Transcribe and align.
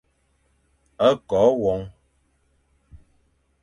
Ko 1.27 1.41
won. 1.63 1.81